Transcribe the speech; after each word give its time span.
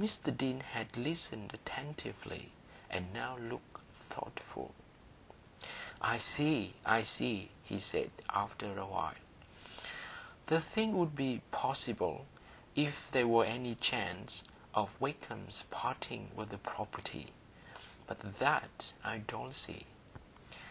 Mr 0.00 0.34
Deane 0.34 0.60
had 0.62 0.96
listened 0.96 1.52
attentively, 1.52 2.50
and 2.88 3.12
now 3.12 3.36
looked 3.36 3.80
thoughtful. 4.08 4.74
"I 6.00 6.16
see, 6.16 6.72
I 6.82 7.02
see," 7.02 7.50
he 7.62 7.78
said, 7.78 8.10
after 8.30 8.78
a 8.78 8.86
while; 8.86 9.12
"the 10.46 10.62
thing 10.62 10.96
would 10.96 11.14
be 11.14 11.42
possible 11.50 12.24
if 12.74 13.10
there 13.10 13.28
were 13.28 13.44
any 13.44 13.74
chance 13.74 14.44
of 14.72 14.98
Wakem's 14.98 15.64
parting 15.70 16.30
with 16.34 16.48
the 16.48 16.56
property. 16.56 17.34
But 18.06 18.38
that 18.38 18.94
I 19.04 19.18
don't 19.18 19.52
see. 19.52 19.84